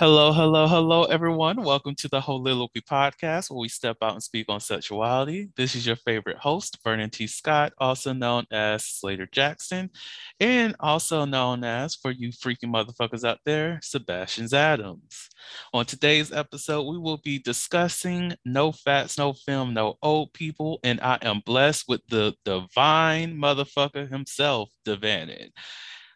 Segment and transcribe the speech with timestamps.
[0.00, 1.60] Hello, hello, hello, everyone.
[1.64, 5.48] Welcome to the Heauxliloquy podcast, where we step out and speak on sexuality.
[5.56, 7.26] This is your favorite host, Vernon T.
[7.26, 9.90] Scott, also known as Slater Jackson,
[10.38, 15.30] and also known as, for you freaking motherfuckers out there, Sebastian Adams.
[15.74, 21.00] On today's episode, we will be discussing No Fats, No Fems, No Old People, and
[21.00, 25.50] I am blessed with the divine motherfucker himself, De'Vannon.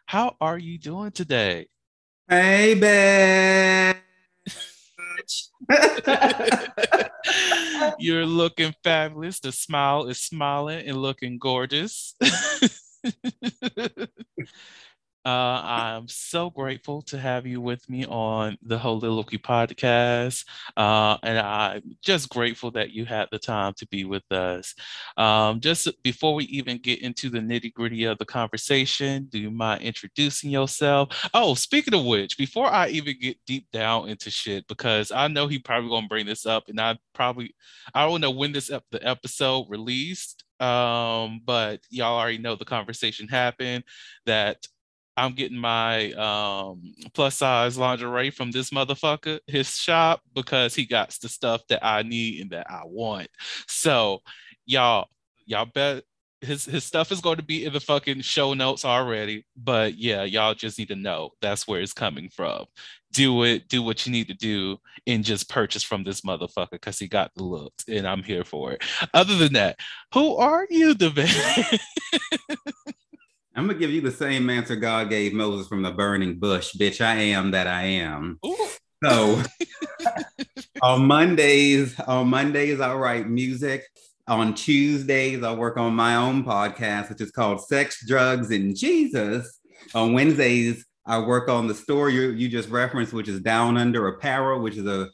[0.05, 1.67] How are you doing today?
[2.29, 3.99] Hey, bitch.
[7.99, 9.39] You're looking fabulous.
[9.39, 12.15] The smile is smiling and looking gorgeous.
[15.25, 20.45] Uh, I'm so grateful to have you with me on the Heauxliloquy podcast.
[20.75, 24.75] Uh, and I'm just grateful that you had the time to be with us.
[25.15, 29.49] Um, just before we even get into the nitty gritty of the conversation, do you
[29.49, 31.29] mind introducing yourself?
[31.33, 35.47] Oh, speaking of which, before I even get deep down into shit, because I know
[35.47, 37.55] he probably gonna bring this up, and I probably
[37.93, 42.63] I don't know when this ep- the episode released um but y'all already know the
[42.63, 43.83] conversation happened
[44.27, 44.67] that
[45.15, 46.81] I'm getting my um,
[47.13, 52.03] plus size lingerie from this motherfucker, his shop, because he got the stuff that I
[52.03, 53.27] need and that I want.
[53.67, 54.19] So,
[54.65, 55.07] y'all,
[55.45, 56.03] y'all bet
[56.43, 59.45] his his stuff is going to be in the fucking show notes already.
[59.55, 62.65] But yeah, y'all just need to know that's where it's coming from.
[63.13, 66.99] Do it, do what you need to do, and just purchase from this motherfucker because
[66.99, 68.83] he got the looks, and I'm here for it.
[69.13, 69.77] Other than that,
[70.13, 71.09] who are you, the
[73.55, 77.05] I'm gonna give you the same answer God gave Moses from the burning bush, bitch.
[77.05, 78.39] I am that I am.
[78.45, 78.67] Ooh.
[79.03, 79.41] So
[80.81, 83.85] on Mondays, on Mondays I write music.
[84.25, 89.59] On Tuesdays, I work on my own podcast, which is called Sex, Drugs, and Jesus.
[89.93, 94.61] On Wednesdays, I work on the store you, you just referenced, which is DownUnder Apparel,
[94.61, 95.09] which is a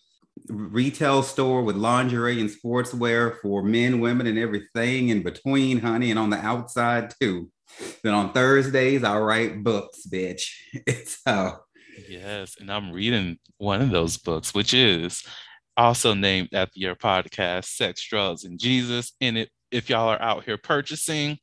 [0.47, 6.19] retail store with lingerie and sportswear for men, women, and everything in between, honey, and
[6.19, 7.49] on the outside too.
[8.03, 10.49] Then on Thursdays, I write books, bitch.
[11.05, 11.57] so
[12.07, 15.23] yes, and I'm reading one of those books, which is
[15.77, 19.13] also named after your podcast, Sex, Drugs, and Jesus.
[19.21, 21.37] And it, if y'all are out here purchasing,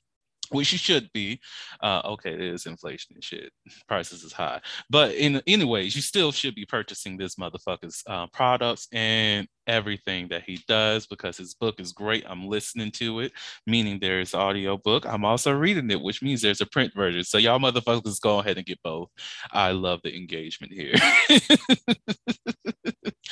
[0.51, 1.41] which you should be.
[1.83, 3.53] Uh, okay, it is inflation and shit.
[3.89, 8.89] Prices is high, but in anyways, you still should be purchasing this motherfucker's uh, products
[8.93, 12.25] and everything that he does because his book is great.
[12.29, 13.33] I'm listening to it,
[13.67, 15.05] meaning there's audio book.
[15.07, 17.25] I'm also reading it, which means there's a print version.
[17.25, 19.09] So y'all motherfuckers go ahead and get both.
[19.51, 20.95] I love the engagement here.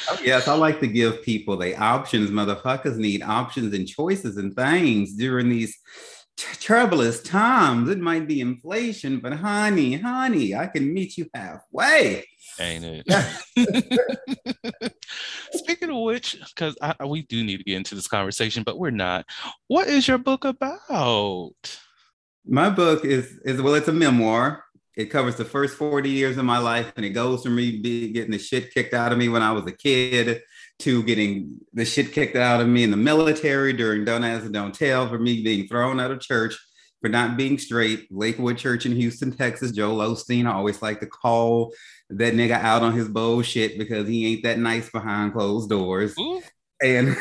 [0.08, 2.30] oh, yes, I like to give people the options.
[2.30, 5.76] Motherfuckers need options and choices and things during these
[6.36, 7.88] troublous times.
[7.88, 12.24] It might be inflation, but honey, honey, I can meet you halfway.
[12.60, 14.94] Ain't it?
[15.52, 19.26] Speaking of which, because we do need to get into this conversation, but we're not.
[19.68, 21.80] What is your book about?
[22.46, 24.64] My book is is well, it's a memoir.
[24.96, 27.78] It covers the first 40 years of my life, and it goes from me
[28.12, 30.40] getting the shit kicked out of me when I was a kid
[30.80, 34.52] to getting the shit kicked out of me in the military during Don't Ask and
[34.52, 36.56] Don't Tell, for me being thrown out of church
[37.04, 38.08] for not being straight.
[38.10, 39.72] Lakewood Church in Houston, Texas.
[39.72, 40.46] Joel Osteen.
[40.46, 41.74] I always like to call
[42.08, 46.14] that nigga out on his bullshit because he ain't that nice behind closed doors.
[46.18, 46.40] Ooh.
[46.82, 47.14] And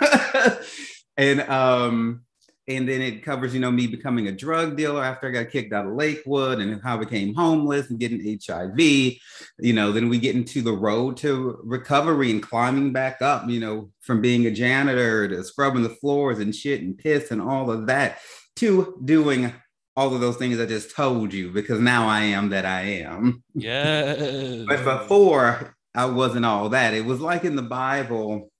[1.16, 2.22] and um
[2.68, 5.72] and then it covers, you know, me becoming a drug dealer after I got kicked
[5.72, 8.78] out of Lakewood and how I became homeless and getting HIV.
[8.78, 13.58] You know, then we get into the road to recovery and climbing back up, you
[13.58, 17.70] know, from being a janitor to scrubbing the floors and shit and piss and all
[17.70, 18.18] of that
[18.56, 19.52] to doing
[19.96, 23.42] all of those things I just told you because now I am that I am.
[23.54, 24.64] Yeah.
[24.68, 26.94] but before I wasn't all that.
[26.94, 28.52] It was like in the Bible,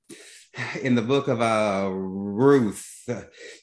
[0.83, 2.98] in the book of uh Ruth,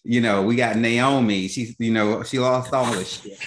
[0.04, 1.48] you know, we got Naomi.
[1.48, 3.40] She's, you know, she lost all this shit.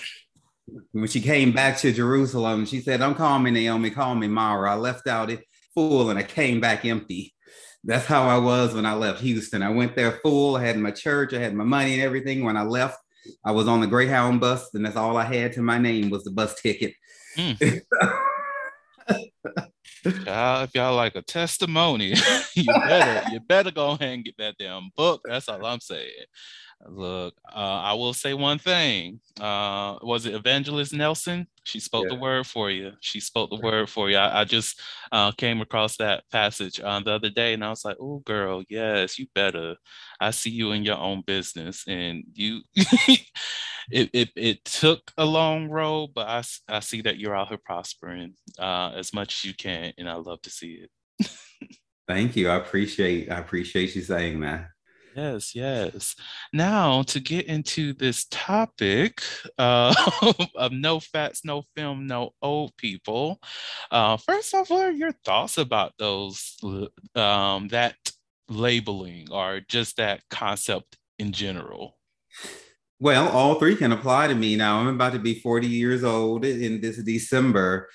[0.93, 4.73] When she came back to Jerusalem, she said, Don't call me Naomi, call me Mara.
[4.73, 5.41] I left out it
[5.75, 7.35] full and I came back empty.
[7.85, 9.63] That's how I was when I left Houston.
[9.63, 12.45] I went there full, I had my church, I had my money and everything.
[12.45, 12.99] When I left,
[13.45, 16.25] I was on the Greyhound bus, and that's all I had to my name was
[16.25, 16.95] the bus ticket.
[17.37, 17.81] Mm.
[20.25, 22.15] Child, if y'all like a testimony,
[22.55, 25.21] you better you better go ahead and get that damn book.
[25.25, 26.27] That's all I'm saying.
[26.87, 29.21] Look, uh, I will say one thing.
[29.41, 31.49] Uh, was it Evangelist Nelson?
[31.65, 32.15] She spoke yeah.
[32.15, 32.93] the word for you.
[33.01, 34.17] She spoke the word for you.
[34.17, 34.81] I, I just
[35.11, 38.63] uh, came across that passage uh, the other day, and I was like, "Oh, girl,
[38.69, 39.75] yes, you better."
[40.21, 42.61] I see you in your own business, and you.
[43.91, 47.59] it, it it took a long road, but I I see that you're out here
[47.59, 51.31] prospering uh, as much as you can, and I love to see it.
[52.07, 52.49] Thank you.
[52.49, 54.69] I appreciate I appreciate you saying that.
[55.17, 56.15] Yes, yes.
[56.53, 59.21] Now to get into this topic
[59.59, 59.95] uh,
[60.55, 63.41] of no fats, no fems, no old people.
[63.91, 66.57] Uh, first off, what are your thoughts about those
[67.15, 67.97] um, that
[68.49, 71.99] labeling or just that concept in general?
[73.01, 74.81] Well, all three can apply to me now.
[74.81, 77.89] I'm about to be 40 years old in this December.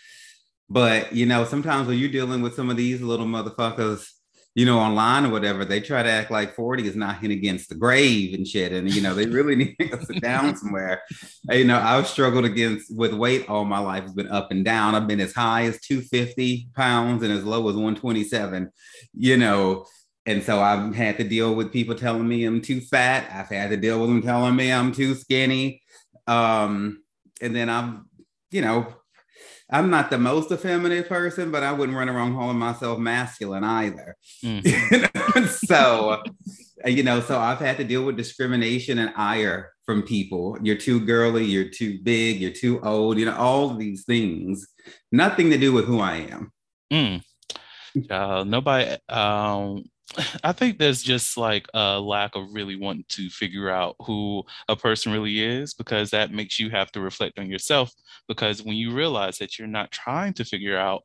[0.69, 4.07] But you know, sometimes when you're dealing with some of these little motherfuckers
[4.55, 7.75] you know, online or whatever, they try to act like 40 is knocking against the
[7.75, 8.71] grave and shit.
[8.71, 11.01] And, you know, they really need to sit down somewhere.
[11.50, 14.94] You know, I've struggled against with weight all my life It's been up and down.
[14.94, 18.69] I've been as high as 250 pounds and as low as 127,
[19.15, 19.85] you know.
[20.25, 23.29] And so I've had to deal with people telling me I'm too fat.
[23.33, 25.81] I've had to deal with them telling me I'm too skinny.
[26.27, 27.03] Um,
[27.41, 27.95] and then I've,
[28.51, 28.87] you know,
[29.69, 34.15] I'm not the most effeminate person, but I wouldn't run around calling myself masculine either.
[34.43, 35.49] Mm.
[35.67, 36.21] so,
[36.85, 40.57] you know, so I've had to deal with discrimination and ire from people.
[40.61, 44.67] You're too girly, you're too big, you're too old, you know, all these things.
[45.11, 46.51] Nothing to do with who I am.
[46.91, 47.23] Mm.
[48.09, 49.83] Uh, nobody um
[50.44, 54.75] I think there's just like a lack of really wanting to figure out who a
[54.75, 57.91] person really is because that makes you have to reflect on yourself.
[58.27, 61.03] Because when you realize that you're not trying to figure out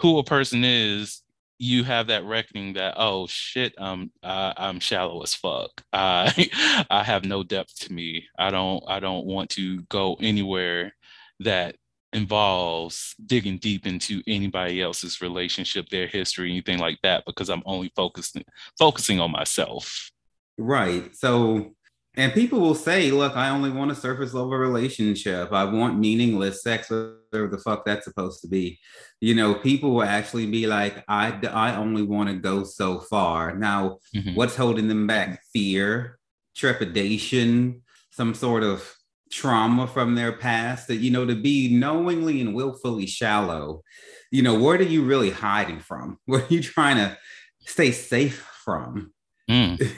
[0.00, 1.22] who a person is,
[1.58, 5.70] you have that reckoning that oh shit, um, uh, I'm shallow as fuck.
[5.92, 8.26] I I have no depth to me.
[8.38, 10.94] I don't I don't want to go anywhere
[11.40, 11.76] that
[12.16, 17.92] involves digging deep into anybody else's relationship, their history, anything like that, because I'm only
[17.94, 18.44] focusing
[18.78, 20.10] focusing on myself.
[20.56, 21.14] Right.
[21.14, 21.74] So,
[22.14, 25.52] and people will say, "Look, I only want a surface level relationship.
[25.52, 28.80] I want meaningless sex, whatever the fuck that's supposed to be."
[29.20, 33.54] You know, people will actually be like, "I I only want to go so far."
[33.54, 34.34] Now, mm-hmm.
[34.34, 35.42] what's holding them back?
[35.52, 36.18] Fear,
[36.56, 38.95] trepidation, some sort of
[39.30, 43.82] trauma from their past that you know to be knowingly and willfully shallow
[44.30, 46.18] you know what are you really hiding from?
[46.26, 47.16] What are you trying to
[47.60, 49.12] stay safe from?
[49.48, 49.78] Mm.
[49.80, 49.88] you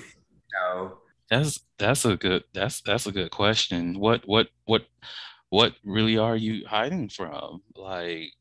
[0.53, 0.99] know?
[1.31, 3.99] That's that's a good that's that's a good question.
[3.99, 4.85] What what what
[5.50, 7.62] what really are you hiding from?
[7.75, 8.33] Like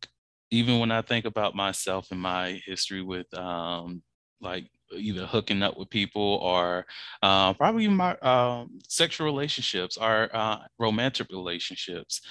[0.49, 4.01] even when i think about myself and my history with um
[4.39, 6.85] like either hooking up with people or
[7.21, 12.21] uh, probably my um, sexual relationships or uh, romantic relationships.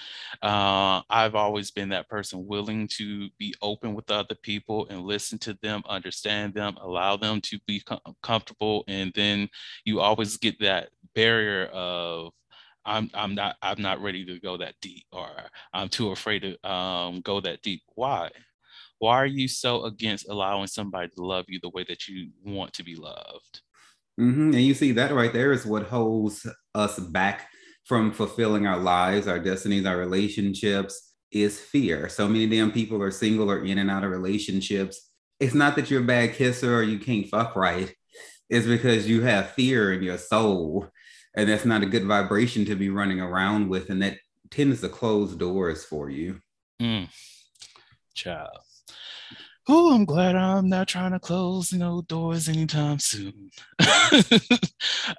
[0.43, 5.39] Uh, I've always been that person willing to be open with other people and listen
[5.41, 9.49] to them, understand them, allow them to be com- comfortable, and then
[9.85, 12.33] you always get that barrier of
[12.85, 15.29] I'm I'm not I'm not ready to go that deep or
[15.73, 17.83] I'm too afraid to um, go that deep.
[17.95, 18.31] Why?
[18.99, 22.73] Why are you so against allowing somebody to love you the way that you want
[22.75, 23.61] to be loved?
[24.19, 24.55] Mm-hmm.
[24.55, 27.51] and you see that right there is what holds us back
[27.85, 32.09] from fulfilling our lives our destinies our relationships is fear.
[32.09, 35.11] So many damn people are single or in and out of relationships.
[35.41, 37.93] It's not that you're a bad kisser or you can't fuck right.
[38.49, 40.89] It's because you have fear in your soul
[41.37, 44.19] and that's not a good vibration to be running around with and that
[44.51, 46.41] tends to close doors for you.
[46.81, 47.09] Mm.
[48.15, 48.59] child
[49.69, 53.51] oh, I'm glad I'm not trying to close you know doors anytime soon.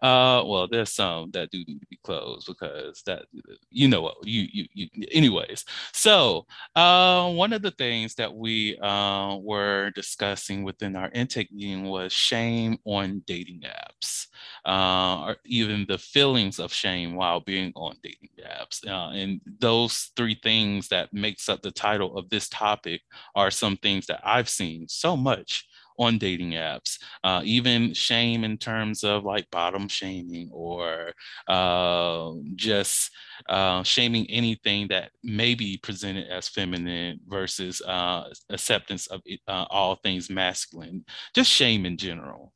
[0.02, 3.26] uh, well, there's some that do need to be closed because that
[3.70, 5.66] you know what you you, you anyways.
[5.94, 11.86] So uh, one of the things that we uh, were discussing within our intake meeting
[11.86, 14.28] was shame on dating apps,
[14.66, 20.12] uh, or even the feelings of shame while being on dating apps, uh, and those
[20.16, 23.02] three things that makes up the title of this topic
[23.36, 25.66] are some things that I've seen so much
[25.98, 31.12] on dating apps, uh, even shame in terms of like bottom shaming or
[31.48, 33.10] uh, just
[33.50, 39.96] uh, shaming anything that may be presented as feminine versus uh, acceptance of uh, all
[39.96, 41.04] things masculine,
[41.34, 42.54] just shame in general.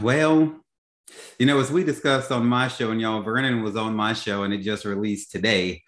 [0.00, 0.60] Well,
[1.38, 4.42] you know, as we discussed on my show, and y'all, Vernon was on my show,
[4.42, 5.82] and it just released today.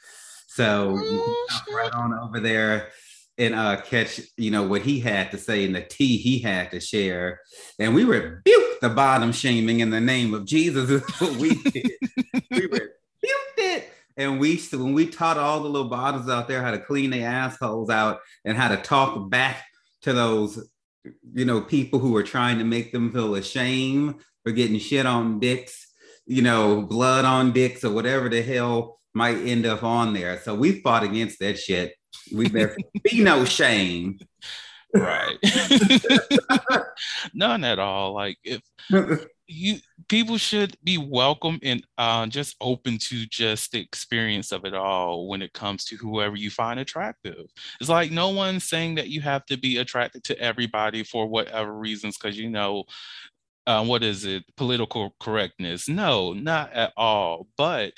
[0.46, 0.92] So
[1.74, 2.90] right on over there
[3.38, 6.72] and uh, catch, you know, what he had to say and the tea he had
[6.72, 7.40] to share.
[7.78, 10.90] And we rebuked the bottom shaming in the name of Jesus.
[10.90, 11.90] Is what we did.
[12.50, 12.92] we rebuked
[13.58, 13.92] it.
[14.16, 17.28] And we when we taught all the little bottoms out there how to clean their
[17.28, 19.64] assholes out and how to talk back
[20.02, 20.68] to those,
[21.32, 25.38] you know, people who are trying to make them feel ashamed for getting shit on
[25.38, 25.86] dicks,
[26.26, 30.40] you know, blood on dicks or whatever the hell might end up on there.
[30.40, 31.92] So we fought against that shit
[32.32, 34.18] we there be no shame.
[34.94, 35.36] Right.
[37.34, 38.14] None at all.
[38.14, 38.62] Like if
[39.46, 39.76] you
[40.08, 45.28] people should be welcome and uh, just open to just the experience of it all
[45.28, 47.46] when it comes to whoever you find attractive.
[47.80, 51.72] It's like no one's saying that you have to be attracted to everybody for whatever
[51.72, 52.84] reasons, because you know
[53.66, 57.92] uh, what is it political correctness no not at all but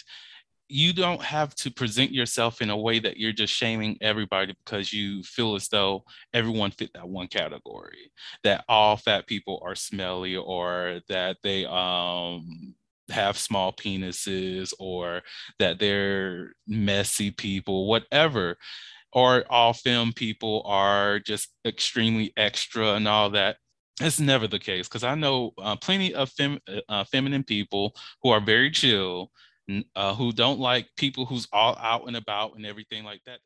[0.71, 4.93] you don't have to present yourself in a way that you're just shaming everybody because
[4.93, 8.13] you feel as though everyone fit that one category
[8.45, 12.75] that all fat people are smelly or that they um
[13.11, 15.23] have small penises or
[15.59, 18.57] that they're messy people whatever.
[19.13, 23.57] Or all femme people are just extremely extra and all that.
[24.01, 28.31] It's never the case because I know uh, plenty of fem- uh, feminine people who
[28.31, 29.33] are very chill
[29.97, 33.41] uh, who don't like people who's all out and about and everything like that.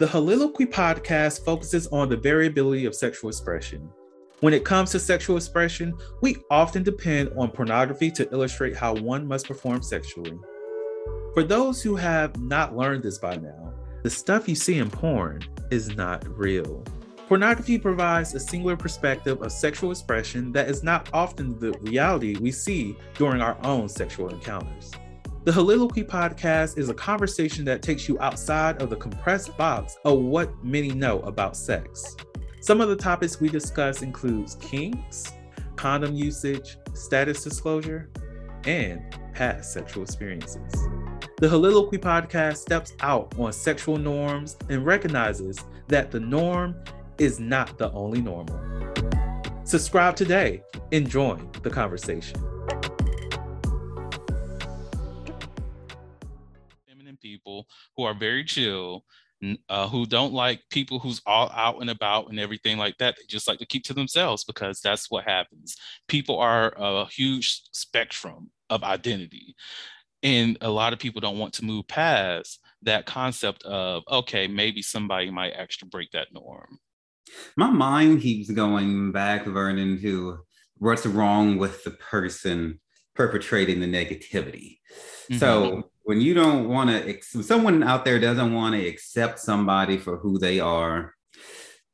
[0.00, 3.88] The Heauxliloquy podcast focuses on the variability of sexual expression.
[4.40, 9.26] When it comes to sexual expression, we often depend on pornography to illustrate how one
[9.26, 10.36] must perform sexually.
[11.32, 15.42] For those who have not learned this by now, the stuff you see in porn
[15.70, 16.84] is not real.
[17.26, 22.52] Pornography provides a singular perspective of sexual expression that is not often the reality we
[22.52, 24.90] see during our own sexual encounters.
[25.44, 30.18] The Heauxliloquy podcast is a conversation that takes you outside of the compressed box of
[30.18, 32.14] what many know about sex.
[32.60, 35.32] Some of the topics we discuss includes kinks,
[35.76, 38.10] condom usage, status disclosure,
[38.66, 39.00] and
[39.32, 40.72] past sexual experiences.
[41.38, 46.74] The Heauxliloquy podcast steps out on sexual norms and recognizes that the norm
[47.18, 48.60] is not the only normal.
[49.64, 52.36] Subscribe today and join the conversation.
[56.86, 57.66] Feminine people
[57.96, 59.04] who are very chill,
[59.68, 63.16] uh, who don't like people who's all out and about and everything like that.
[63.16, 65.76] They just like to keep to themselves because that's what happens.
[66.08, 69.54] People are a huge spectrum of identity.
[70.22, 74.80] And a lot of people don't want to move past that concept of, okay, maybe
[74.80, 76.78] somebody might actually break that norm.
[77.56, 80.38] My mind keeps going back, Vernon, to
[80.78, 82.80] what's wrong with the person
[83.14, 84.78] perpetrating the negativity.
[85.30, 85.38] Mm-hmm.
[85.38, 90.18] So when you don't want to, someone out there doesn't want to accept somebody for
[90.18, 91.14] who they are,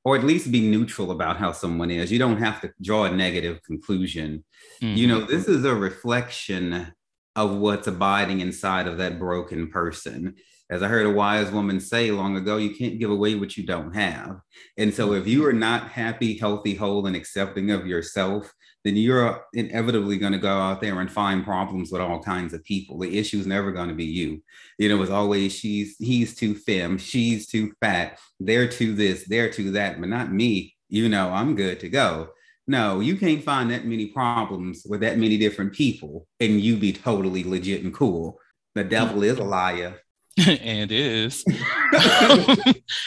[0.02, 3.10] or at least be neutral about how someone is, you don't have to draw a
[3.10, 4.44] negative conclusion.
[4.82, 4.96] Mm-hmm.
[4.96, 6.92] You know, this is a reflection
[7.36, 10.34] of what's abiding inside of that broken person
[10.70, 13.66] as I heard a wise woman say long ago, you can't give away what you
[13.66, 14.40] don't have.
[14.78, 19.44] And so if you are not happy, healthy, whole, and accepting of yourself, then you're
[19.52, 22.98] inevitably going to go out there and find problems with all kinds of people.
[22.98, 24.42] The issue is never going to be you.
[24.78, 29.50] You know, it's always she's he's too femme, she's too fat, they're too this, they're
[29.50, 30.76] too that, but not me.
[30.88, 32.30] You know, I'm good to go.
[32.66, 36.92] No, you can't find that many problems with that many different people and you be
[36.92, 38.38] totally legit and cool.
[38.76, 39.98] The devil is a liar.
[40.46, 41.44] and is.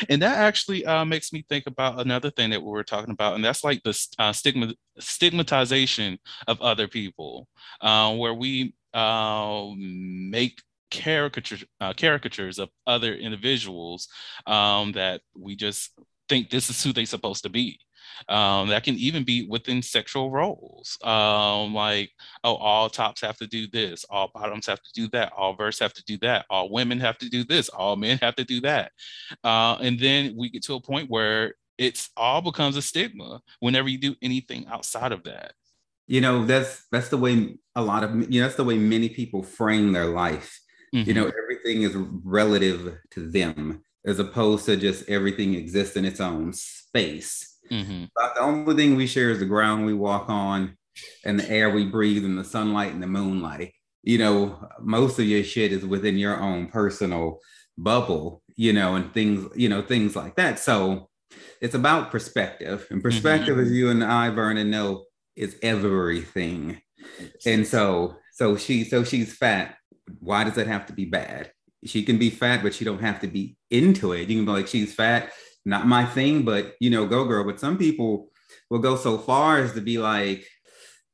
[0.09, 3.35] and that actually uh, makes me think about another thing that we were talking about,
[3.35, 7.47] and that's like the uh, stigma stigmatization of other people,
[7.81, 10.61] uh, where we uh, make
[10.91, 14.07] caricature uh, caricatures of other individuals
[14.45, 15.91] um, that we just
[16.29, 17.79] think this is who they're supposed to be.
[18.29, 20.97] Um, that can even be within sexual roles.
[21.03, 22.11] Um, like,
[22.43, 25.79] oh, all tops have to do this, all bottoms have to do that, all verse
[25.79, 28.61] have to do that, all women have to do this, all men have to do
[28.61, 28.91] that.
[29.43, 33.89] Uh, and then we get to a point where it's all becomes a stigma whenever
[33.89, 35.53] you do anything outside of that.
[36.07, 39.09] You know, that's that's the way a lot of you know, that's the way many
[39.09, 40.59] people frame their life.
[40.93, 41.07] Mm-hmm.
[41.07, 46.19] You know, everything is relative to them as opposed to just everything exists in its
[46.19, 47.52] own space.
[47.73, 48.03] Mm-hmm.
[48.15, 50.77] the only thing we share is the ground we walk on
[51.25, 53.73] and the air we breathe and the sunlight and the moonlight.
[54.03, 57.39] You know, most of your shit is within your own personal
[57.77, 60.59] bubble, you know, and things, you know, things like that.
[60.59, 61.09] So
[61.61, 62.85] it's about perspective.
[62.91, 63.65] And perspective, mm-hmm.
[63.65, 66.81] as you and I, Vernon, know, is everything.
[67.45, 69.77] And so, so she, so she's fat.
[70.19, 71.51] Why does it have to be bad?
[71.85, 74.29] She can be fat, but she don't have to be into it.
[74.29, 75.31] You can be like, she's fat
[75.65, 77.43] not my thing, but you know, go girl.
[77.43, 78.29] But some people
[78.69, 80.45] will go so far as to be like,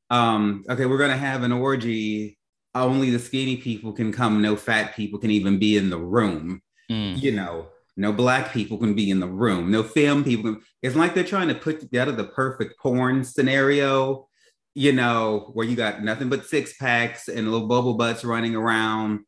[0.10, 2.38] um, okay, we're gonna have an orgy.
[2.76, 6.62] Only the skinny people can come, no fat people can even be in the room.
[6.92, 7.22] Mm.
[7.22, 10.62] You know, no black people can be in the room, no femme people can.
[10.82, 14.28] It's like they're trying to put together the perfect porn scenario,
[14.74, 19.22] you know, where you got nothing but six packs and little bubble butts running around,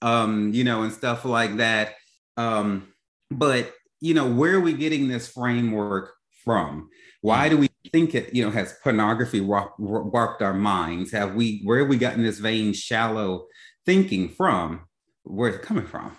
[0.00, 1.94] um, you know, and stuff like that.
[2.36, 2.88] Um,
[3.30, 6.12] but you know, where are we getting this framework
[6.44, 6.90] from?
[7.20, 11.12] Why do we think it, you know, has pornography warped our minds?
[11.12, 13.46] Have we, where have we gotten this vain, shallow
[13.86, 14.88] thinking from?
[15.22, 16.16] Where's it coming from?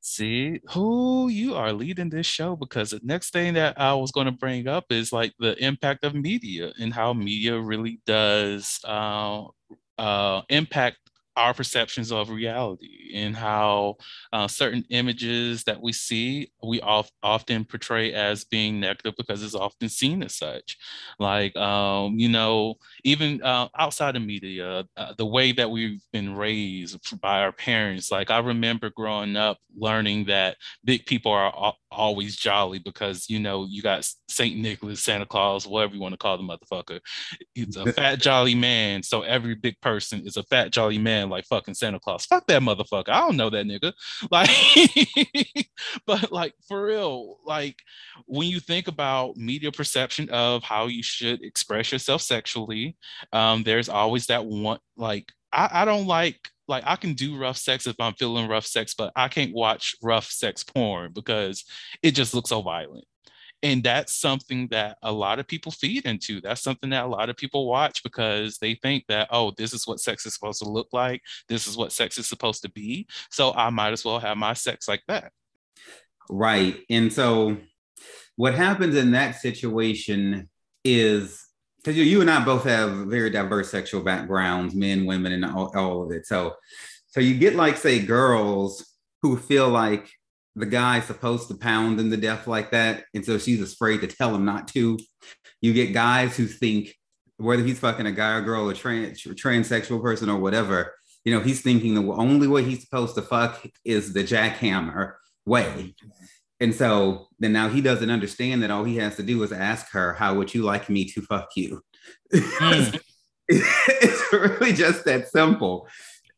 [0.00, 4.26] See who you are leading this show because the next thing that I was going
[4.26, 9.42] to bring up is like the impact of media and how media really does uh,
[9.98, 11.09] uh, impact
[11.40, 13.96] our perceptions of reality and how
[14.32, 19.54] uh, certain images that we see we of, often portray as being negative because it's
[19.54, 20.76] often seen as such.
[21.18, 26.36] Like um, you know even uh, outside of media uh, the way that we've been
[26.36, 32.36] raised by our parents like i remember growing up learning that big people are always
[32.36, 36.36] jolly because you know you got saint nicholas santa claus whatever you want to call
[36.36, 37.00] the motherfucker.
[37.54, 41.46] He's a fat jolly man so every big person is a fat jolly man like
[41.46, 42.26] fucking Santa Claus.
[42.26, 43.08] Fuck that motherfucker.
[43.08, 43.92] I don't know that nigga.
[44.30, 44.50] Like,
[46.06, 47.76] but like for real, like
[48.26, 52.96] when you think about media perception of how you should express yourself sexually,
[53.32, 56.38] um, there's always that one like I, I don't like
[56.68, 59.96] like I can do rough sex if I'm feeling rough sex, but I can't watch
[60.02, 61.64] rough sex porn because
[62.02, 63.04] it just looks so violent
[63.62, 67.28] and that's something that a lot of people feed into that's something that a lot
[67.28, 70.68] of people watch because they think that oh this is what sex is supposed to
[70.68, 74.18] look like this is what sex is supposed to be so i might as well
[74.18, 75.32] have my sex like that.
[76.28, 77.56] Right and so
[78.36, 80.48] what happens in that situation
[80.84, 81.44] is
[81.78, 85.76] because you, you and i both have very diverse sexual backgrounds men women and all,
[85.76, 86.54] all of it so
[87.08, 90.08] so you get like say girls who feel like
[90.56, 93.04] the guy's supposed to pound them to death like that.
[93.14, 94.98] And so she's afraid to tell him not to.
[95.60, 96.94] You get guys who think
[97.36, 100.92] whether he's fucking a guy or girl or trans transsexual person or whatever,
[101.24, 105.14] you know, he's thinking the only way he's supposed to fuck is the jackhammer
[105.46, 105.94] way.
[106.60, 109.90] And so then now he doesn't understand that all he has to do is ask
[109.92, 111.82] her, How would you like me to fuck you?
[112.32, 113.00] Mm.
[113.48, 115.88] it's really just that simple.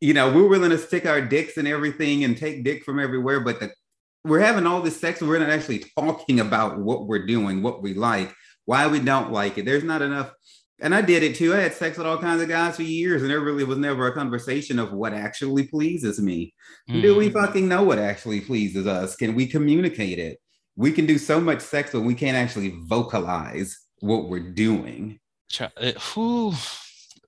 [0.01, 3.41] You know, we're willing to stick our dicks and everything and take dick from everywhere,
[3.41, 3.71] but the
[4.25, 7.83] we're having all this sex and we're not actually talking about what we're doing, what
[7.83, 8.33] we like,
[8.65, 9.65] why we don't like it.
[9.65, 10.33] There's not enough.
[10.81, 11.55] And I did it too.
[11.55, 14.09] I had sex with all kinds of guys for years, and there really was never
[14.09, 16.55] a conversation of what actually pleases me.
[16.91, 17.03] Mm.
[17.03, 17.33] Do we mm.
[17.33, 19.15] fucking know what actually pleases us?
[19.15, 20.39] Can we communicate it?
[20.75, 25.21] We can do so much sex, but we can't actually vocalize what we're doing.
[26.15, 26.53] Who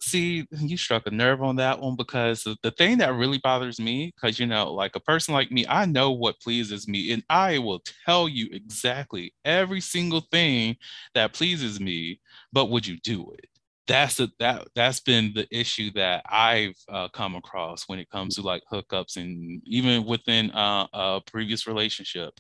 [0.05, 4.13] see you struck a nerve on that one because the thing that really bothers me
[4.15, 7.59] because you know like a person like me i know what pleases me and i
[7.59, 10.77] will tell you exactly every single thing
[11.15, 12.21] that pleases me
[12.53, 13.49] but would you do it
[13.87, 18.37] that's the, that that's been the issue that I've uh, come across when it comes
[18.37, 22.33] to like hookups and even within uh, a previous relationship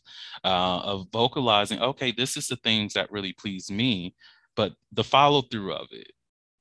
[0.42, 1.80] uh, of vocalizing.
[1.80, 4.14] Okay, this is the things that really please me,
[4.56, 6.12] but the follow through of it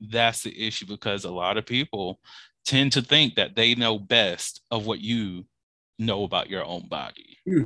[0.09, 2.19] that's the issue because a lot of people
[2.65, 5.45] tend to think that they know best of what you
[5.99, 7.37] know about your own body.
[7.47, 7.63] Hmm.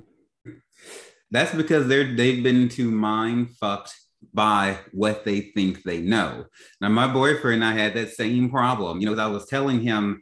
[1.30, 3.94] That's because they're they've been too mind fucked
[4.34, 6.46] by what they think they know.
[6.82, 9.02] Now, my boyfriend and I had that same problem.
[9.02, 10.22] You know, I was telling him,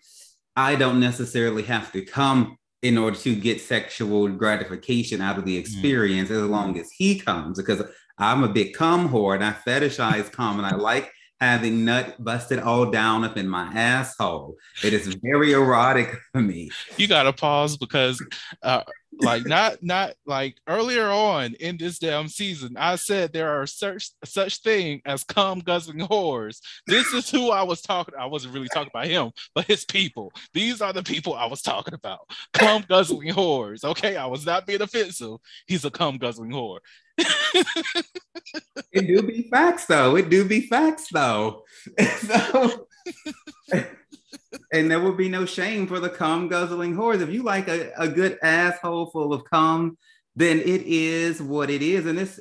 [0.55, 5.57] I don't necessarily have to come in order to get sexual gratification out of the
[5.57, 7.83] experience as long as he comes because
[8.17, 11.11] I'm a big cum whore and I fetishize cum and I like
[11.45, 14.57] having nut busted all down up in my asshole.
[14.83, 16.71] It is very erotic for me.
[16.97, 18.23] You gotta pause because
[18.63, 18.83] uh,
[19.21, 24.09] like not not like earlier on in this damn season, I said there are such
[24.23, 26.59] such thing as cum guzzling whores.
[26.87, 28.15] This is who I was talking.
[28.19, 30.33] I wasn't really talking about him, but his people.
[30.53, 32.29] These are the people I was talking about.
[32.53, 33.83] Cum guzzling whores.
[33.83, 35.37] Okay, I was not being offensive.
[35.67, 36.79] He's a cum guzzling whore.
[37.17, 40.15] It do be facts though.
[40.15, 41.63] It do be facts though.
[42.19, 42.87] so,
[44.71, 47.21] and there would be no shame for the cum guzzling whores.
[47.21, 49.97] If you like a, a good asshole full of cum,
[50.35, 52.05] then it is what it is.
[52.05, 52.39] And this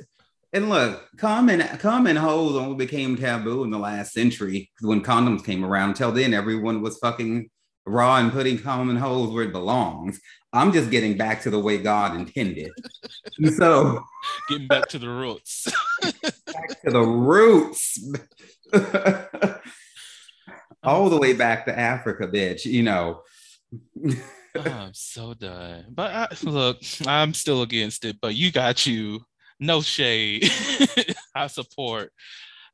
[0.52, 5.02] and look, cum and cum and hoes only became taboo in the last century when
[5.02, 5.90] condoms came around.
[5.90, 7.50] Until then, everyone was fucking
[7.86, 10.20] raw and putting cum and hoes where it belongs.
[10.52, 12.70] I'm just getting back to the way God intended.
[13.56, 14.04] so
[14.48, 15.66] getting back to the roots.
[16.02, 17.98] back to the roots.
[20.82, 23.22] All the way back to Africa, bitch, you know.
[24.06, 25.86] oh, I'm so done.
[25.90, 29.24] But I, look, I'm still against it, but you got you.
[29.60, 30.50] No shade.
[31.34, 32.12] I support.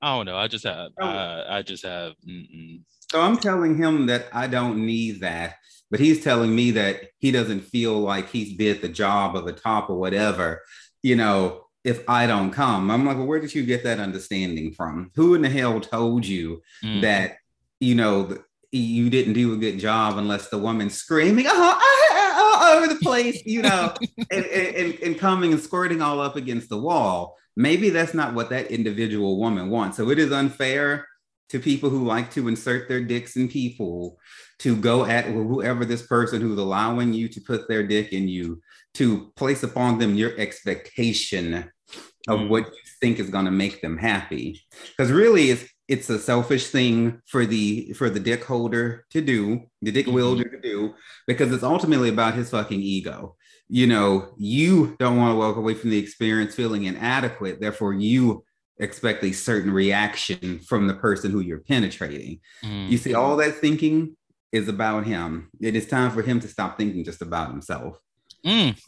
[0.02, 0.36] I don't know.
[0.36, 0.90] I just have.
[1.00, 1.06] Oh.
[1.06, 2.14] I, I just have.
[2.26, 2.80] Mm-mm.
[3.12, 5.56] So I'm telling him that I don't need that
[5.90, 9.52] but he's telling me that he doesn't feel like he's did the job of the
[9.52, 10.62] top or whatever,
[11.02, 12.90] you know, if I don't come.
[12.90, 15.10] I'm like, well, where did you get that understanding from?
[15.14, 17.00] Who in the hell told you mm.
[17.02, 17.36] that,
[17.78, 18.38] you know,
[18.72, 23.44] you didn't do a good job unless the woman's screaming, oh, all over the place,
[23.44, 23.94] you know,
[24.30, 27.36] and, and, and coming and squirting all up against the wall.
[27.56, 29.96] Maybe that's not what that individual woman wants.
[29.96, 31.06] So it is unfair
[31.50, 34.18] to people who like to insert their dicks in people
[34.60, 38.60] to go at whoever this person who's allowing you to put their dick in you
[38.94, 41.70] to place upon them your expectation
[42.28, 42.48] of mm.
[42.48, 44.60] what you think is going to make them happy
[44.90, 49.60] because really it's it's a selfish thing for the for the dick holder to do
[49.82, 50.14] the dick mm-hmm.
[50.14, 50.94] wielder to do
[51.26, 53.36] because it's ultimately about his fucking ego
[53.68, 58.44] you know you don't want to walk away from the experience feeling inadequate therefore you
[58.80, 62.88] expect a certain reaction from the person who you're penetrating mm.
[62.88, 64.16] you see all that thinking
[64.52, 65.48] is about him.
[65.60, 67.98] It is time for him to stop thinking just about himself.
[68.44, 68.80] Mm.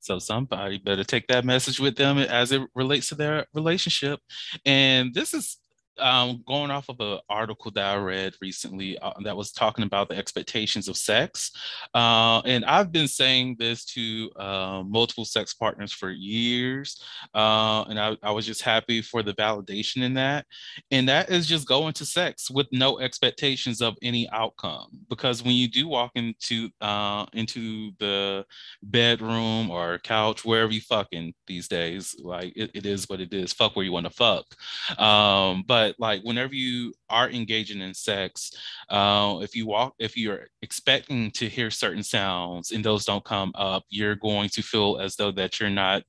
[0.00, 4.20] So somebody better take that message with them as it relates to their relationship.
[4.64, 5.58] And this is
[5.98, 10.08] um, going off of an article that I read recently uh, that was talking about
[10.08, 11.52] the expectations of sex.
[11.94, 17.02] Uh, and I've been saying this to uh, multiple sex partners for years.
[17.34, 20.46] Uh, and I, I, was just happy for the validation in that.
[20.90, 24.88] And that is just going to sex with no expectations of any outcome.
[25.08, 28.44] Because when you do walk into uh, into the
[28.82, 33.52] bedroom or couch, wherever you fucking these days, like it, it is what it is.
[33.52, 34.44] Fuck where you want to fuck.
[34.98, 38.50] Um, but but like whenever you are engaging in sex
[38.90, 43.52] uh, if you walk if you're expecting to hear certain sounds and those don't come
[43.54, 46.02] up you're going to feel as though that you're not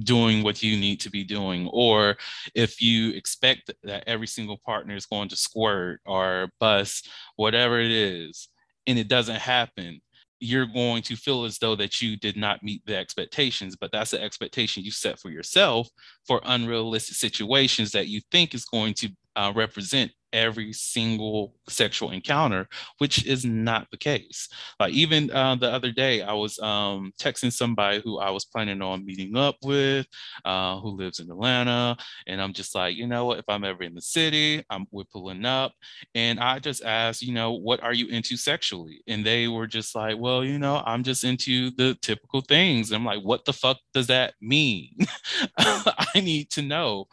[0.00, 1.66] doing what you need to be doing.
[1.72, 2.16] Or
[2.54, 7.90] if you expect that every single partner is going to squirt or bust whatever it
[7.90, 8.48] is
[8.86, 10.00] and it doesn't happen
[10.40, 14.12] you're going to feel as though that you did not meet the expectations but that's
[14.12, 15.88] the expectation you set for yourself
[16.26, 22.68] for unrealistic situations that you think is going to uh, represent every single sexual encounter,
[22.98, 24.48] which is not the case.
[24.80, 28.82] Like even uh, the other day, I was um, texting somebody who I was planning
[28.82, 30.06] on meeting up with,
[30.44, 33.38] uh, who lives in Atlanta, and I'm just like, you know what?
[33.38, 35.72] If I'm ever in the city, I'm we're pulling up,
[36.14, 39.02] and I just asked, you know, what are you into sexually?
[39.06, 42.90] And they were just like, well, you know, I'm just into the typical things.
[42.90, 44.96] And I'm like, what the fuck does that mean?
[45.58, 47.06] I need to know.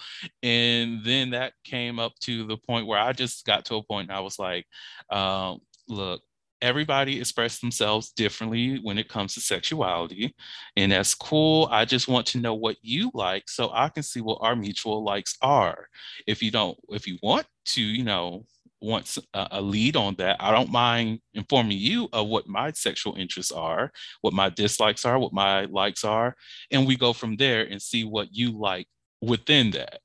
[0.43, 4.19] And then that came up to the point where just got to a point I
[4.19, 4.65] was like,
[5.09, 6.21] um, look,
[6.61, 10.33] everybody express themselves differently when it comes to sexuality
[10.77, 11.67] and that's cool.
[11.71, 15.03] I just want to know what you like so i can see what our mutual
[15.03, 15.87] likes are.
[16.27, 18.45] If you don't if you want to you know
[18.81, 23.51] want a lead on that i don't mind informing you of what my sexual interests
[23.51, 23.91] are
[24.21, 26.35] what my dislikes are what my likes are
[26.69, 28.87] and we go from there and see what you like
[29.25, 29.99] within that.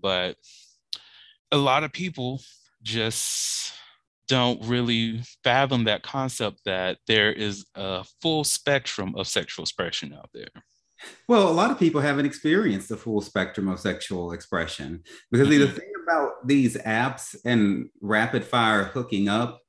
[0.00, 0.36] But
[1.52, 2.40] a lot of people
[2.82, 3.72] just
[4.28, 10.30] don't really fathom that concept that there is a full spectrum of sexual expression out
[10.32, 10.48] there.
[11.28, 15.60] Well, a lot of people haven't experienced the full spectrum of sexual expression because mm-hmm.
[15.60, 19.60] the thing about these apps and rapid fire hooking up,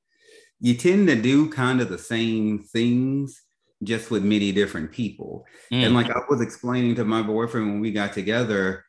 [0.59, 3.41] you tend to do kind of the same things
[3.83, 5.45] just with many different people.
[5.73, 5.85] Mm.
[5.85, 8.85] And like I was explaining to my boyfriend when we got together,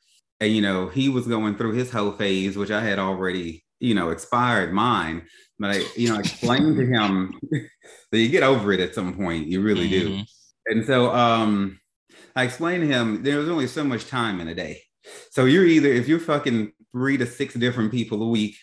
[0.46, 4.11] you know, he was going through his whole phase, which I had already, you know,
[4.11, 5.26] expired mine.
[5.59, 7.38] But I, you know, explained to him
[8.11, 9.46] that you get over it at some point.
[9.46, 10.09] You really do.
[10.11, 10.26] Mhm.
[10.66, 11.78] And so um
[12.35, 14.83] I explained to him there's only so much time in a day.
[15.31, 18.57] So you're either if you're fucking three to six different people a week,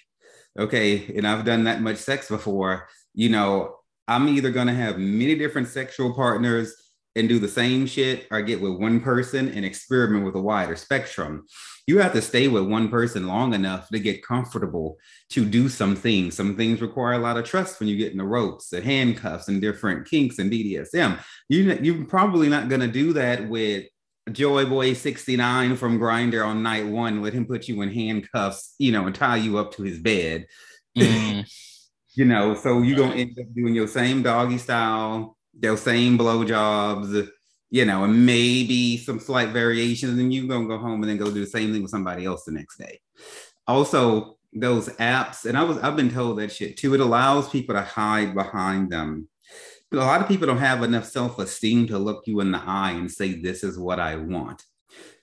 [0.57, 3.75] okay, and I've done that much sex before, you know,
[4.07, 6.73] I'm either gonna have many different sexual partners
[7.15, 10.75] and do the same shit or get with one person and experiment with a wider
[10.75, 11.45] spectrum.
[11.87, 14.97] You have to stay with one person long enough to get comfortable
[15.31, 16.35] to do some things.
[16.35, 19.47] Some things require a lot of trust when you get in the ropes, the handcuffs,
[19.47, 21.19] and different kinks and BDSM.
[21.49, 23.85] You, you're probably not going to do that with
[24.31, 27.23] Joy Boy 69 from Grindr on night one.
[27.23, 30.45] Let him put you in handcuffs, you know, and tie you up to his bed.
[30.97, 31.49] Mm.
[32.15, 36.17] You know, so you're going to end up doing your same doggy style, your same
[36.17, 37.29] blowjobs,
[37.69, 41.31] you know, and maybe some slight variations, and you're to go home and then go
[41.31, 42.99] do the same thing with somebody else the next day.
[43.67, 46.93] Also, those apps, and I was I've been told that shit too.
[46.93, 49.27] It allows people to hide behind them.
[49.91, 52.91] But a lot of people don't have enough self-esteem to look you in the eye
[52.91, 54.63] and say, "This is what I want."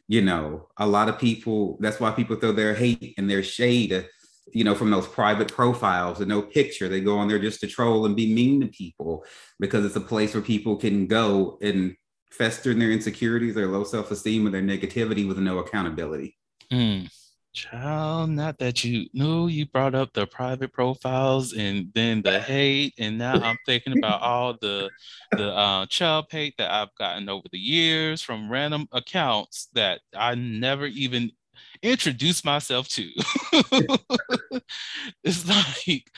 [0.08, 1.78] You know, a lot of people.
[1.80, 4.06] That's why people throw their hate and their shade.
[4.52, 7.66] You know, from those private profiles and no picture, they go on there just to
[7.66, 9.24] troll and be mean to people
[9.58, 11.96] because it's a place where people can go and
[12.30, 16.36] fester in their insecurities, their low self-esteem, or their negativity with no accountability.
[16.72, 17.10] Mm.
[17.54, 22.92] Child, not that you knew you brought up the private profiles and then the hate,
[22.98, 24.90] and now I'm thinking about all the
[25.32, 30.34] the uh, child hate that I've gotten over the years from random accounts that I
[30.34, 31.30] never even
[31.82, 33.08] introduced myself to.
[35.24, 36.10] it's like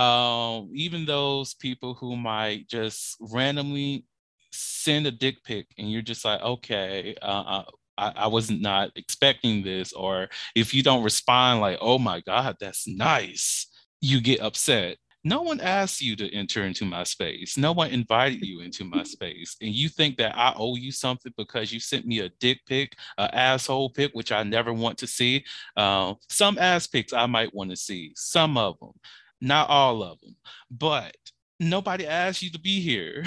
[0.00, 4.04] um, even those people who might just randomly
[4.52, 7.62] send a dick pic, and you're just like, okay, uh,
[7.96, 9.92] I, I was not expecting this.
[9.92, 13.66] Or if you don't respond, like, oh my God, that's nice,
[14.00, 14.98] you get upset.
[15.24, 17.56] No one asked you to enter into my space.
[17.56, 19.56] No one invited you into my space.
[19.60, 22.94] And you think that I owe you something because you sent me a dick pic,
[23.16, 25.44] an asshole pic, which I never want to see.
[25.76, 28.92] Uh, some ass pics I might want to see, some of them,
[29.40, 30.36] not all of them.
[30.70, 31.16] But
[31.58, 33.24] nobody asked you to be here.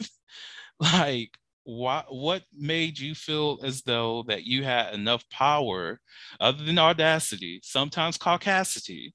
[0.80, 5.98] like, what what made you feel as though that you had enough power
[6.40, 9.12] other than audacity sometimes caucasity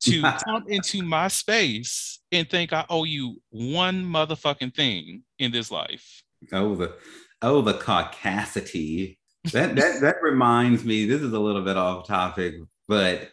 [0.00, 5.70] to come into my space and think i owe you one motherfucking thing in this
[5.70, 6.94] life Oh, the
[7.40, 9.18] oh the caucasity.
[9.52, 11.06] That that that reminds me.
[11.06, 12.54] This is a little bit off topic,
[12.88, 13.28] but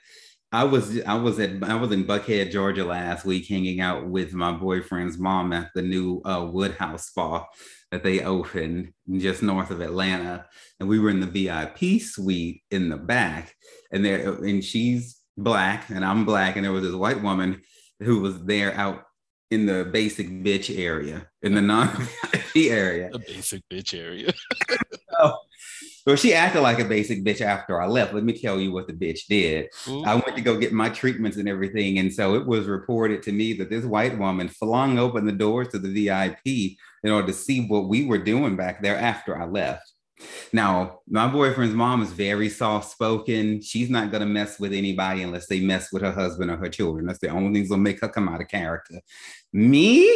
[0.51, 4.33] I was I was at I was in Buckhead, Georgia last week, hanging out with
[4.33, 7.45] my boyfriend's mom at the new uh, Woodhouse Spa
[7.91, 10.47] that they opened just north of Atlanta,
[10.79, 13.55] and we were in the VIP suite in the back,
[13.91, 17.61] and there and she's black and I'm black, and there was this white woman
[17.99, 19.03] who was there out
[19.51, 23.09] in the basic bitch area in the non-VIP area.
[23.11, 24.33] the basic bitch area.
[25.19, 25.35] So,
[26.05, 28.13] well, she acted like a basic bitch after I left.
[28.13, 29.67] Let me tell you what the bitch did.
[29.87, 30.03] Ooh.
[30.03, 31.99] I went to go get my treatments and everything.
[31.99, 35.69] And so it was reported to me that this white woman flung open the doors
[35.69, 39.45] to the VIP in order to see what we were doing back there after I
[39.45, 39.91] left.
[40.51, 43.61] Now, my boyfriend's mom is very soft spoken.
[43.61, 46.69] She's not going to mess with anybody unless they mess with her husband or her
[46.69, 47.05] children.
[47.05, 48.99] That's the only things that make her come out of character.
[49.53, 50.13] Me?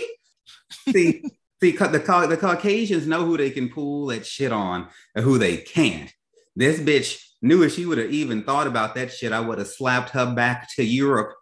[0.89, 1.23] See,
[1.71, 5.57] see, the, the Caucasians know who they can pull that shit on and who they
[5.57, 6.11] can't.
[6.55, 9.67] This bitch knew if she would have even thought about that shit, I would have
[9.67, 11.33] slapped her back to Europe.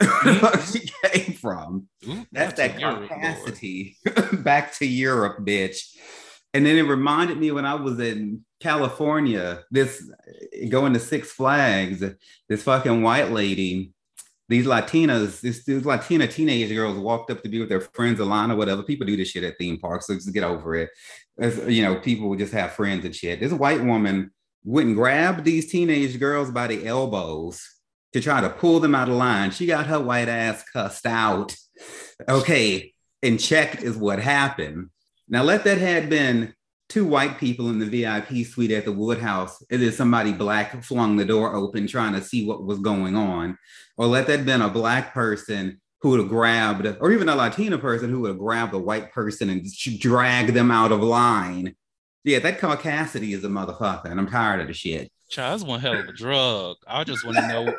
[0.00, 0.40] Mm-hmm.
[0.44, 1.88] where she came from.
[2.08, 3.08] Ooh, That's that's that a Europe, Lord.
[3.08, 3.96] capacity
[4.32, 5.78] back to Europe, bitch.
[6.54, 10.10] And then it reminded me when I was in California, this
[10.68, 12.04] going to Six Flags,
[12.48, 13.92] this fucking white lady,
[14.48, 18.56] these Latinas, this, these Latina teenage girls walked up to be with their friends, Alana,
[18.56, 18.82] whatever.
[18.82, 20.90] People do this shit at theme parks, so just get over it.
[21.38, 23.40] As, you know, people would just have friends and shit.
[23.40, 24.30] This white woman
[24.64, 27.66] and grabbed these teenage girls by the elbows
[28.12, 29.50] to try to pull them out of line.
[29.50, 31.54] She got her white ass cussed out.
[32.28, 34.90] Okay, and checked is what happened.
[35.28, 36.54] Now, let that had been
[36.92, 41.16] two white people in the VIP suite at the Woodhouse, and then somebody black flung
[41.16, 43.56] the door open trying to see what was going on,
[43.96, 47.78] or let that been a black person who would have grabbed, or even a Latina
[47.78, 49.66] person who would have grabbed a white person and
[49.98, 51.74] dragged them out of line.
[52.24, 55.10] Yeah, that caucasity is a motherfucker, and I'm tired of the shit.
[55.30, 56.76] Child, that's one hell of a drug.
[56.86, 57.74] I just want to know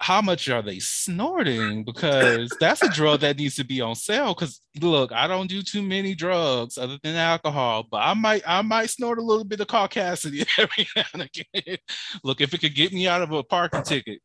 [0.00, 1.84] how much are they snorting?
[1.84, 4.34] Because that's a drug that needs to be on sale.
[4.34, 8.62] Because look, I don't do too many drugs other than alcohol, but I might I
[8.62, 11.78] might snort a little bit of Caucasity every now and again.
[12.22, 14.20] Look, if it could get me out of a parking ticket.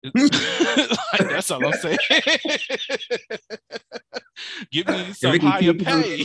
[0.14, 1.98] like, that's all I'm saying.
[4.70, 6.24] Give me some higher pay.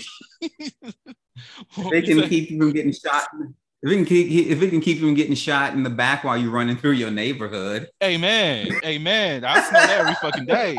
[1.90, 3.30] they can keep you from getting shot
[3.84, 6.38] if it can keep if it can keep from getting shot in the back while
[6.38, 7.90] you're running through your neighborhood.
[8.02, 8.70] Amen.
[8.86, 9.44] Amen.
[9.44, 10.76] I smell that every fucking day.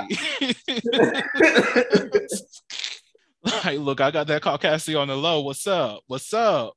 [3.64, 5.43] like, look, I got that Caucasity on the low.
[5.43, 6.01] What's up?
[6.07, 6.73] What's up?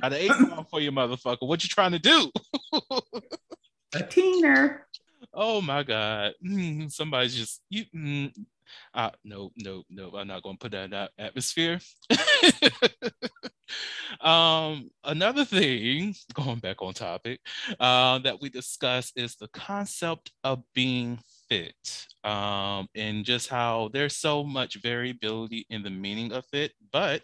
[0.00, 0.32] Got an eight
[0.70, 1.48] for you, motherfucker.
[1.48, 2.30] What you trying to do?
[2.72, 4.82] a teener.
[5.34, 6.34] Oh my god.
[6.46, 8.32] Mm, somebody's just you mm,
[8.94, 11.80] uh, no, no, no, I'm not going to put that in that atmosphere.
[14.26, 17.40] um, another thing, going back on topic,
[17.78, 24.16] uh, that we discuss is the concept of being fit um, and just how there's
[24.16, 27.22] so much variability in the meaning of fit, but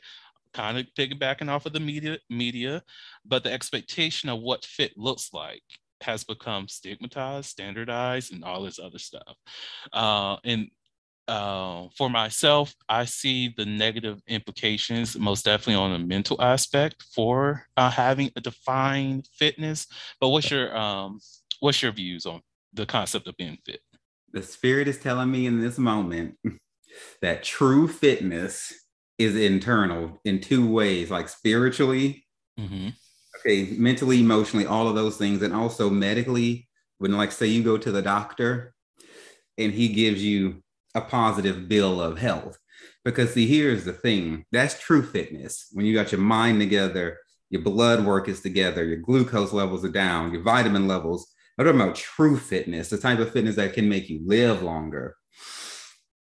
[0.54, 2.82] kind of piggybacking off of the media media
[3.24, 5.62] but the expectation of what fit looks like
[6.02, 9.36] has become stigmatized standardized and all this other stuff.
[9.92, 10.68] Uh, and
[11.28, 17.66] uh, for myself, I see the negative implications most definitely on the mental aspect for
[17.76, 19.86] uh, having a defined fitness.
[20.20, 21.20] But what's your um,
[21.60, 22.40] what's your views on
[22.72, 23.80] the concept of being fit?
[24.32, 26.36] The spirit is telling me in this moment
[27.22, 28.72] that true fitness
[29.18, 32.26] is internal in two ways, like spiritually,
[32.58, 32.88] mm-hmm.
[33.38, 36.68] okay, mentally, emotionally, all of those things, and also medically.
[36.98, 38.74] When, like, say you go to the doctor
[39.58, 40.62] and he gives you
[40.94, 42.58] a positive bill of health.
[43.04, 45.68] Because see, here's the thing that's true fitness.
[45.72, 47.18] When you got your mind together,
[47.50, 51.32] your blood work is together, your glucose levels are down, your vitamin levels.
[51.58, 55.16] I'm talking about true fitness, the type of fitness that can make you live longer.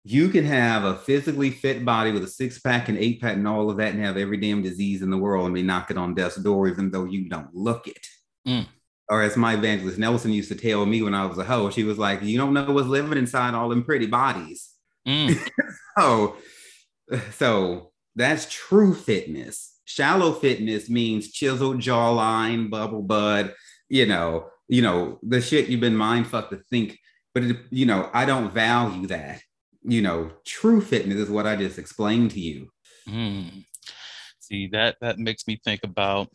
[0.04, 3.48] You can have a physically fit body with a six pack and eight pack and
[3.48, 6.16] all of that and have every damn disease in the world and be knocking on
[6.16, 8.08] death's door, even though you don't look it.
[8.48, 8.68] Mm
[9.12, 11.84] or as my evangelist Nelson used to tell me when I was a hoe, she
[11.84, 14.70] was like, "You don't know what's living inside all them pretty bodies."
[15.06, 15.38] Mm.
[16.00, 16.38] so,
[17.34, 19.80] so that's true fitness.
[19.84, 23.54] Shallow fitness means chiseled jawline, bubble bud.
[23.90, 26.98] You know, you know the shit you've been mind fucked to think.
[27.34, 29.42] But it, you know, I don't value that.
[29.84, 32.72] You know, true fitness is what I just explained to you.
[33.10, 33.66] Mm.
[34.40, 36.30] See that that makes me think about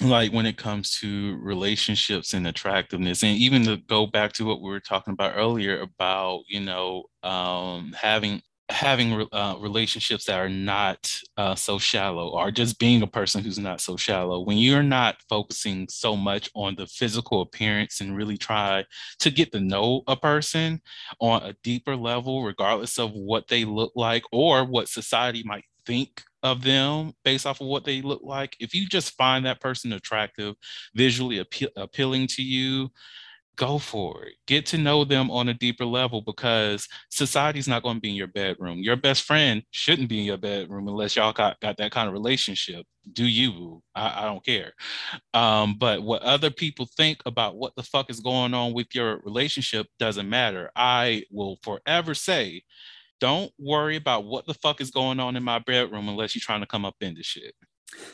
[0.00, 4.62] like when it comes to relationships and attractiveness and even to go back to what
[4.62, 10.48] we were talking about earlier about you know um, having having uh, relationships that are
[10.48, 14.40] not uh, so shallow or just being a person who's not so shallow.
[14.40, 18.84] When you're not focusing so much on the physical appearance and really try
[19.18, 20.80] to get to know a person
[21.20, 26.22] on a deeper level regardless of what they look like or what society might think
[26.42, 28.56] of them based off of what they look like.
[28.60, 30.54] If you just find that person attractive,
[30.94, 32.90] visually appe- appealing to you,
[33.56, 34.34] go for it.
[34.46, 38.14] Get to know them on a deeper level because society's not going to be in
[38.16, 38.78] your bedroom.
[38.78, 42.14] Your best friend shouldn't be in your bedroom unless y'all got, got that kind of
[42.14, 42.86] relationship.
[43.12, 43.82] Do you?
[43.94, 44.72] I, I don't care.
[45.34, 49.20] Um, but what other people think about what the fuck is going on with your
[49.24, 50.70] relationship doesn't matter.
[50.74, 52.62] I will forever say
[53.22, 56.58] don't worry about what the fuck is going on in my bedroom unless you're trying
[56.58, 57.54] to come up in the shit.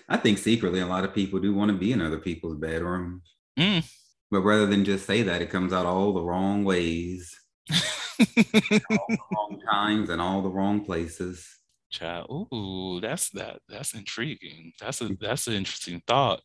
[0.07, 3.23] I think secretly a lot of people do want to be in other people's bedrooms.
[3.59, 3.91] Mm.
[4.31, 7.35] But rather than just say that, it comes out all the wrong ways,
[7.73, 7.77] all
[8.19, 11.49] the wrong times, and all the wrong places.
[11.91, 13.61] Child, ooh, that's that.
[13.67, 14.75] That's intriguing.
[14.79, 16.43] That's a that's an interesting thought.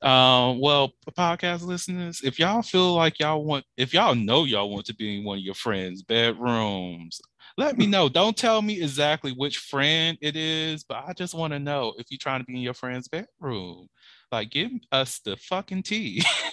[0.00, 4.86] Uh, well, podcast listeners, if y'all feel like y'all want, if y'all know y'all want
[4.86, 7.20] to be in one of your friends' bedrooms,
[7.58, 8.08] let me know.
[8.08, 12.06] Don't tell me exactly which friend it is, but I just want to know if
[12.08, 13.88] you're trying to be in your friend's bedroom.
[14.30, 16.22] Like, give us the fucking tea.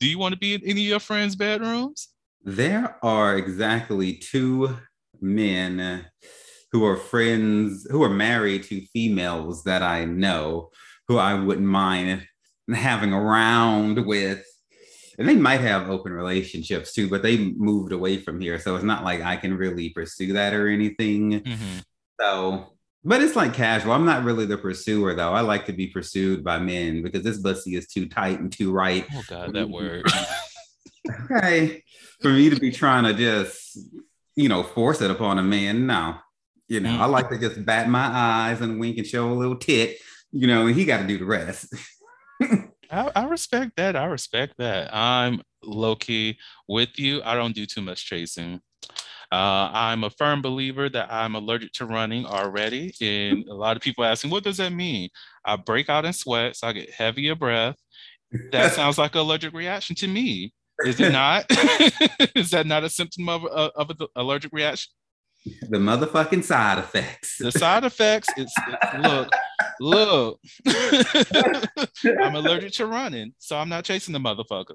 [0.00, 2.08] Do you want to be in any of your friends' bedrooms?
[2.42, 4.78] There are exactly two
[5.20, 6.06] men
[6.72, 10.70] who are friends, who are married to females that I know,
[11.06, 12.26] who I wouldn't mind
[12.74, 14.42] having around with
[15.18, 18.58] and they might have open relationships too, but they moved away from here.
[18.60, 21.42] So it's not like I can really pursue that or anything.
[21.42, 21.78] Mm-hmm.
[22.20, 22.72] So,
[23.04, 23.92] but it's like casual.
[23.92, 25.32] I'm not really the pursuer though.
[25.32, 28.70] I like to be pursued by men because this bussy is too tight and too
[28.72, 29.06] right.
[29.12, 30.06] Oh God, that word.
[31.32, 31.82] okay.
[32.20, 33.76] For me to be trying to just,
[34.36, 35.86] you know, force it upon a man.
[35.86, 36.16] No.
[36.68, 37.02] You know, mm-hmm.
[37.02, 39.98] I like to just bat my eyes and wink and show a little tit,
[40.30, 41.74] you know, and he got to do the rest.
[42.90, 43.96] I, I, respect that.
[43.96, 44.94] I respect that.
[44.94, 47.22] I'm low key with you.
[47.24, 48.60] I don't do too much chasing.
[49.30, 52.94] Uh, I'm a firm believer that I'm allergic to running already.
[53.00, 55.10] And a lot of people asking, what does that mean?
[55.44, 57.76] I break out in sweats, I get heavier breath.
[58.52, 60.52] That sounds like an allergic reaction to me.
[60.84, 61.44] Is it not?
[62.36, 64.92] Is that not a symptom of, uh, of an allergic reaction?
[65.44, 67.38] The motherfucking side effects.
[67.38, 69.30] The side effects, it's, it's look,
[69.80, 70.40] look.
[72.22, 74.74] I'm allergic to running, so I'm not chasing the motherfucker.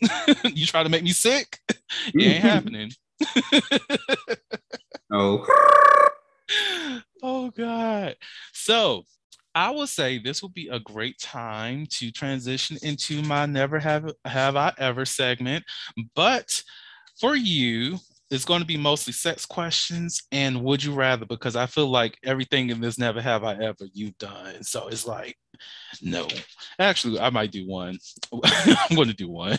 [0.54, 2.90] you try to make me sick, it ain't happening.
[5.12, 5.46] oh.
[7.22, 8.16] oh God.
[8.52, 9.04] So
[9.54, 14.12] I will say this will be a great time to transition into my never have
[14.24, 15.64] have I ever segment.
[16.14, 16.62] But
[17.20, 17.98] for you,
[18.34, 22.18] it's going to be mostly sex questions and would you rather because I feel like
[22.24, 24.62] everything in this never have I ever you've done.
[24.64, 25.36] So it's like
[26.02, 26.26] no.
[26.78, 27.96] Actually, I might do one.
[28.44, 29.58] I'm going to do one.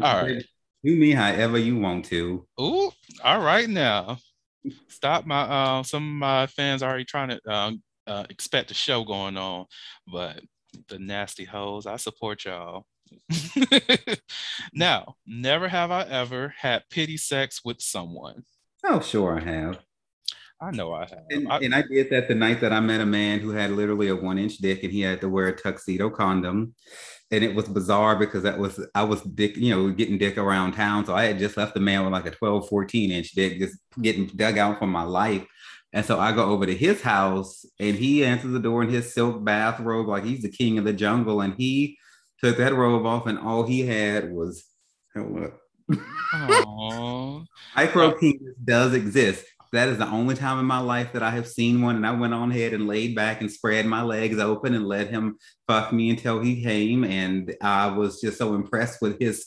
[0.00, 0.44] All right.
[0.82, 2.46] Do me however you want to.
[2.58, 4.16] Oh, all right now.
[4.88, 7.72] Stop my uh some of my fans already trying to uh,
[8.06, 9.66] uh, expect a show going on,
[10.10, 10.40] but
[10.88, 12.86] the nasty hoes, I support y'all.
[14.72, 18.44] now, never have I ever had pity sex with someone.
[18.84, 19.78] Oh, sure, I have.
[20.62, 21.24] I know I have.
[21.30, 23.72] And I, and I did that the night that I met a man who had
[23.72, 26.74] literally a one inch dick and he had to wear a tuxedo condom.
[27.32, 30.72] And it was bizarre because that was, I was dick, you know, getting dick around
[30.72, 31.04] town.
[31.04, 33.76] So I had just left the man with like a 12, 14 inch dick, just
[34.00, 35.44] getting dug out from my life.
[35.92, 39.12] And so I go over to his house and he answers the door in his
[39.12, 41.40] silk bathrobe, like he's the king of the jungle.
[41.40, 41.98] And he
[42.42, 44.64] took that robe off, and all he had was
[47.76, 49.44] micro penis does exist.
[49.72, 51.96] That is the only time in my life that I have seen one.
[51.96, 55.08] And I went on ahead and laid back and spread my legs open and let
[55.08, 57.04] him fuck me until he came.
[57.04, 59.46] And I was just so impressed with his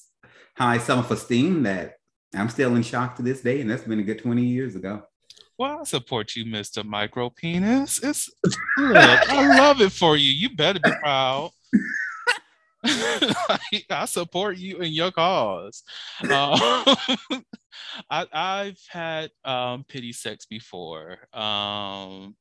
[0.58, 1.94] high self esteem that
[2.34, 3.62] I'm still in shock to this day.
[3.62, 5.04] And that's been a good 20 years ago.
[5.60, 6.84] Well, I support you, Mr.
[6.84, 8.00] Micro Penis.
[8.04, 8.30] It's
[8.78, 10.32] look, I love it for you.
[10.32, 11.52] You better be proud.
[13.90, 15.84] I support you in your cause.
[16.24, 16.96] Uh,
[18.10, 21.18] I, have had um, pity sex before.
[21.34, 22.36] Um,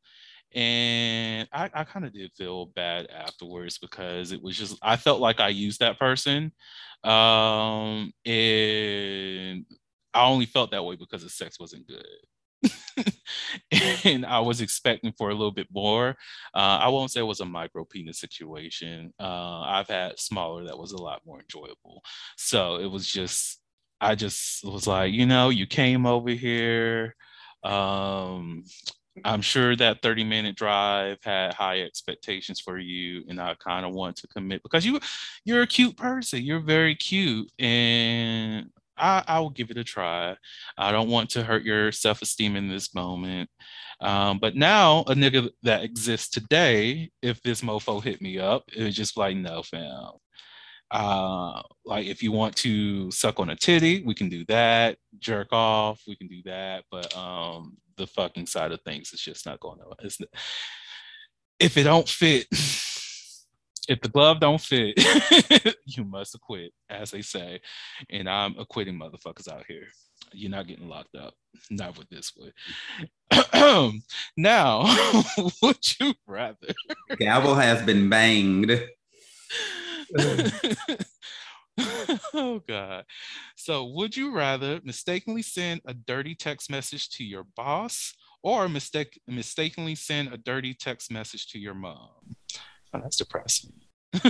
[0.55, 5.21] and I, I kind of did feel bad afterwards because it was just I felt
[5.21, 6.53] like I used that person.
[7.03, 9.67] Um, and
[10.15, 12.07] I only felt that way because the sex wasn't good.
[14.05, 16.11] and I was expecting for a little bit more.
[16.55, 19.13] Uh, I won't say it was a micro penis situation.
[19.21, 22.03] Uh, I've had smaller that was a lot more enjoyable.
[22.37, 23.61] So it was just,
[24.01, 27.15] I just was like, you know, you came over here.
[27.63, 28.65] Um,
[29.25, 33.95] I'm sure that 30 minute drive had high expectations for you, and I kind of
[33.95, 34.99] want to commit because you
[35.45, 36.43] you're a cute person.
[36.43, 40.37] You're very cute, and I, I will give it a try.
[40.79, 43.51] I don't want to hurt your self esteem in this moment.
[44.01, 48.83] Um, but now, a nigga that exists today, if this mofo hit me up, it
[48.83, 50.13] was just like, no, fam.
[50.91, 54.97] Uh, like, if you want to suck on a titty, we can do that.
[55.19, 56.85] Jerk off, we can do that.
[56.91, 60.27] But um, the fucking side of things is just not going to.
[61.59, 62.47] If it don't fit,
[63.89, 64.95] if the glove don't fit,
[65.87, 67.61] you must acquit, as they say.
[68.11, 69.87] And I'm acquitting motherfuckers out here.
[70.33, 71.35] You're not getting locked up.
[71.71, 72.53] Not with this one.
[74.37, 74.85] now,
[75.63, 76.75] would you rather?
[77.19, 78.71] Gavel has been banged.
[82.35, 83.05] oh God.
[83.57, 89.21] So would you rather mistakenly send a dirty text message to your boss or mistake
[89.27, 92.37] mistakenly send a dirty text message to your mom?
[92.95, 93.73] Oh, that's depressing.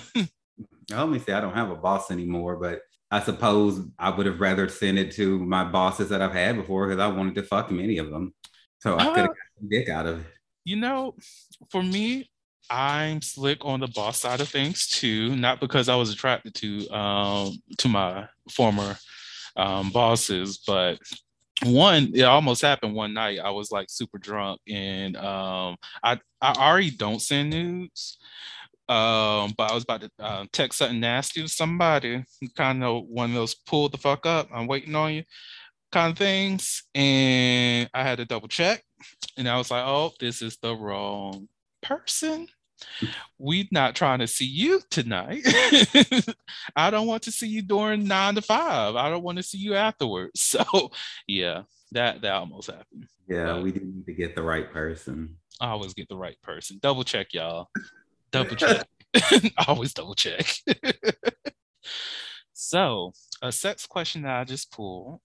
[0.91, 4.41] Let me say I don't have a boss anymore, but I suppose I would have
[4.41, 7.71] rather sent it to my bosses that I've had before because I wanted to fuck
[7.71, 8.35] many of them.
[8.81, 10.27] So I uh, could have got some dick out of it.
[10.65, 11.15] You know,
[11.71, 12.31] for me,
[12.71, 16.89] I'm slick on the boss side of things too, not because I was attracted to
[16.89, 18.97] um to my former
[19.57, 20.99] um bosses, but
[21.67, 26.53] one it almost happened one night i was like super drunk and um i i
[26.53, 28.19] already don't send nudes
[28.87, 32.23] um, but I was about to uh, text something nasty to somebody,
[32.55, 35.23] kind of one of those pull the fuck up, I'm waiting on you
[35.95, 36.83] kind of things.
[36.95, 38.83] And I had to double check.
[39.39, 41.49] And I was like, oh, this is the wrong
[41.83, 42.49] person.
[43.39, 45.43] We not trying to see you tonight.
[46.77, 48.97] I don't want to see you during nine to five.
[48.97, 50.33] I don't want to see you afterwards.
[50.55, 50.91] So
[51.27, 51.63] yeah,
[51.93, 53.07] that that almost happened.
[53.29, 55.37] Yeah, but we need to get the right person.
[55.61, 56.79] I always get the right person.
[56.81, 57.69] Double check, y'all
[58.33, 58.87] double check.
[59.67, 60.47] always double check.
[62.53, 63.13] So,
[63.43, 65.21] a sex question that I just pulled.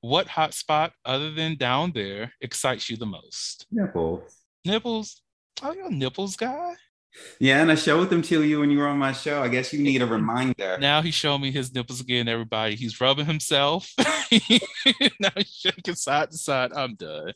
[0.00, 3.66] What hot spot other than down there excites you the most?
[3.70, 4.36] Nipples.
[4.64, 5.22] Nipples?
[5.62, 6.74] Oh, you're a nipples guy?
[7.38, 9.42] Yeah, and I showed them to you when you were on my show.
[9.42, 10.78] I guess you need a reminder.
[10.80, 12.74] Now he's showing me his nipples again, everybody.
[12.74, 13.92] He's rubbing himself.
[13.98, 16.72] now he's shaking side to side.
[16.72, 17.32] I'm done.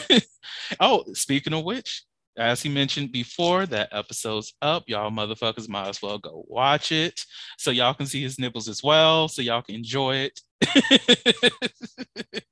[0.80, 2.04] oh, speaking of which,
[2.36, 4.84] as he mentioned before, that episode's up.
[4.86, 7.20] Y'all motherfuckers might as well go watch it
[7.56, 10.40] so y'all can see his nipples as well, so y'all can enjoy it.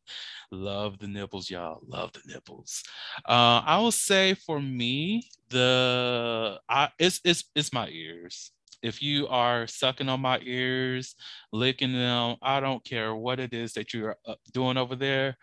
[0.53, 1.81] Love the nipples, y'all.
[1.87, 2.83] Love the nipples.
[3.25, 8.53] Uh, I will say for me, the I it's it's it's my ears.
[8.83, 11.15] If you are sucking on my ears,
[11.53, 15.37] licking them, I don't care what it is that you're uh, doing over there.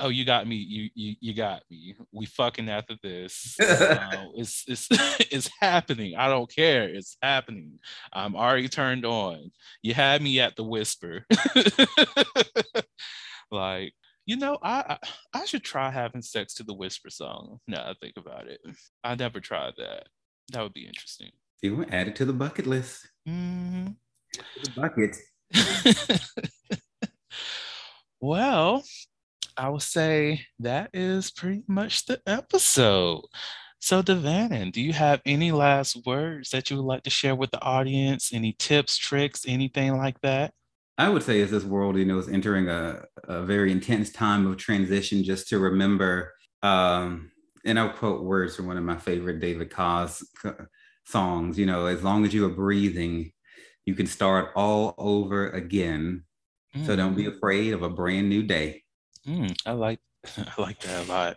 [0.00, 0.56] Oh, you got me.
[0.56, 1.94] You you you got me.
[2.12, 3.56] We fucking after this.
[3.60, 4.88] uh, it's it's
[5.30, 6.16] it's happening.
[6.16, 6.88] I don't care.
[6.88, 7.78] It's happening.
[8.12, 9.52] I'm already turned on.
[9.82, 11.24] You had me at the whisper.
[13.50, 13.92] like
[14.26, 14.98] you know, I,
[15.32, 17.60] I, should try having sex to the whisper song.
[17.68, 18.60] Now I think about it.
[19.04, 20.08] I never tried that.
[20.52, 21.30] That would be interesting.
[21.62, 23.08] You want add it to the bucket list.
[23.28, 23.92] Mm-hmm.
[24.62, 25.16] The bucket.
[28.20, 28.82] well,
[29.56, 33.22] I would say that is pretty much the episode.
[33.78, 37.52] So, De'Vannon, do you have any last words that you would like to share with
[37.52, 38.32] the audience?
[38.32, 40.52] Any tips, tricks, anything like that?
[40.98, 44.46] I would say as this world, you know, is entering a, a very intense time
[44.46, 46.32] of transition, just to remember,
[46.62, 47.30] um,
[47.64, 50.26] and I'll quote words from one of my favorite David Coz
[51.04, 53.32] songs, you know, as long as you are breathing,
[53.84, 56.24] you can start all over again.
[56.74, 56.86] Mm.
[56.86, 57.36] So don't be mm.
[57.36, 58.82] afraid of a brand new day.
[59.26, 60.00] Mm, I like
[60.36, 61.36] I like that a lot.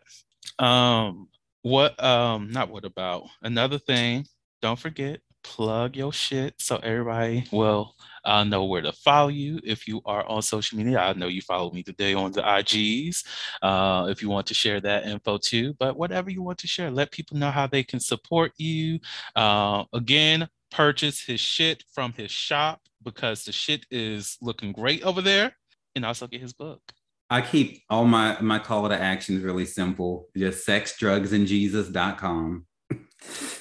[0.60, 1.30] Um,
[1.62, 4.26] what um not what about another thing,
[4.62, 9.88] don't forget, plug your shit so everybody will I know where to follow you if
[9.88, 11.00] you are on social media.
[11.00, 13.24] I know you follow me today on the IGs.
[13.62, 16.92] Uh, if you want to share that info too, but whatever you want to share,
[16.92, 19.00] let people know how they can support you.
[19.36, 25.22] Uh, again, purchase his shit from his shop because the shit is looking great over
[25.22, 25.56] there,
[25.96, 26.82] and also get his book.
[27.30, 30.28] I keep all my my call to actions really simple.
[30.36, 32.66] Just sexdrugsandjesus.com.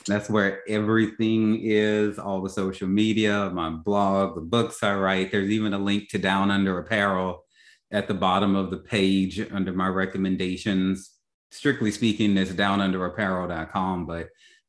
[0.06, 5.30] That's where everything is, all the social media, my blog, the books I write.
[5.30, 7.44] There's even a link to DownUnder Apparel
[7.90, 11.10] at the bottom of the page under my recommendations.
[11.50, 14.28] Strictly speaking, it's downunderapparel.com, but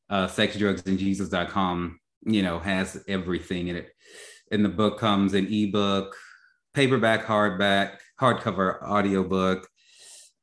[0.09, 3.89] uh, sexdrugsandjesus.com, you know, has everything in it.
[4.51, 6.15] And the book comes in ebook,
[6.73, 9.67] paperback, hardback, hardcover, audiobook.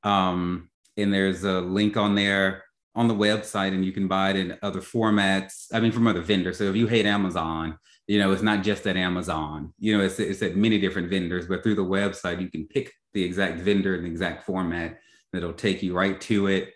[0.02, 2.64] Um, and there's a link on there
[2.96, 5.66] on the website and you can buy it in other formats.
[5.72, 6.58] I mean, from other vendors.
[6.58, 10.18] So if you hate Amazon, you know, it's not just at Amazon, you know, it's,
[10.18, 13.94] it's at many different vendors, but through the website, you can pick the exact vendor
[13.94, 14.98] and the exact format
[15.32, 16.72] that'll take you right to it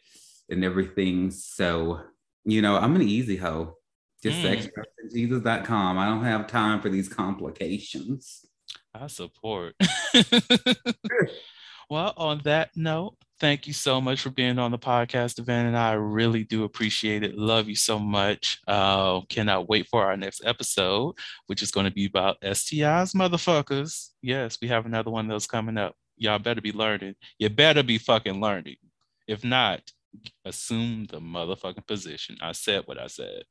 [0.51, 1.31] and everything.
[1.31, 2.01] So,
[2.45, 3.77] you know, I'm an easy hoe.
[4.23, 4.71] Just mm.
[5.14, 5.99] sexdrugsandjesus.com.
[5.99, 8.45] I don't have time for these complications.
[8.93, 9.75] I support.
[11.91, 15.76] well, on that note, thank you so much for being on the podcast, Evan, and
[15.76, 17.36] I really do appreciate it.
[17.36, 18.61] Love you so much.
[18.68, 21.14] Uh, cannot wait for our next episode,
[21.47, 24.11] which is going to be about STIs, motherfuckers.
[24.22, 25.95] Yes, we have another one those coming up.
[26.16, 27.14] Y'all better be learning.
[27.38, 28.76] You better be fucking learning.
[29.26, 29.80] If not,
[30.45, 32.36] assume the motherfucking position.
[32.43, 33.45] I said what I said.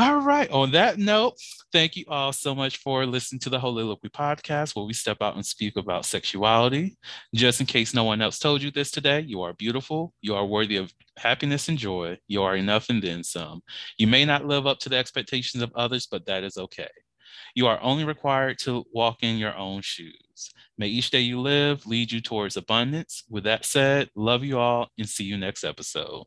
[0.00, 0.48] All right.
[0.52, 1.34] On that note,
[1.72, 5.34] thank you all so much for listening to the Heauxliloquy podcast, where we step out
[5.34, 6.96] and speak about sexuality.
[7.34, 10.14] Just in case no one else told you this today, you are beautiful.
[10.20, 12.16] You are worthy of happiness and joy.
[12.28, 13.60] You are enough and then some.
[13.98, 16.88] You may not live up to the expectations of others, but that is okay.
[17.56, 20.52] You are only required to walk in your own shoes.
[20.76, 23.24] May each day you live lead you towards abundance.
[23.28, 26.26] With that said, love you all and see you next episode.